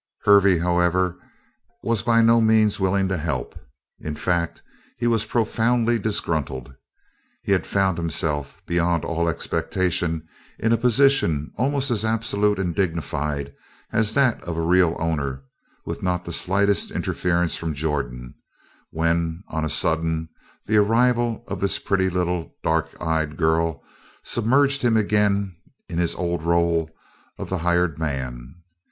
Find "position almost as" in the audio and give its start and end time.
10.77-12.03